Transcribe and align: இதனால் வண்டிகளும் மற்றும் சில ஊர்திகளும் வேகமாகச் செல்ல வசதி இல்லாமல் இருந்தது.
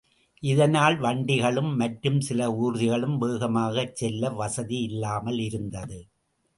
இதனால் 0.43 0.97
வண்டிகளும் 0.97 1.75
மற்றும் 1.75 2.19
சில 2.19 2.47
ஊர்திகளும் 2.61 3.17
வேகமாகச் 3.17 3.95
செல்ல 3.95 4.29
வசதி 4.33 4.79
இல்லாமல் 4.81 5.39
இருந்தது. 5.39 5.99